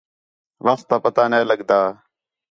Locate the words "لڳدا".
1.49-1.81